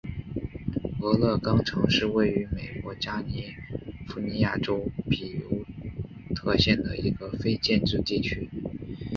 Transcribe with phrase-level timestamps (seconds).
[1.01, 3.45] 俄勒冈城是位于美国加利
[4.07, 5.63] 福尼亚州比尤
[6.33, 8.49] 特县的一个非建制地区。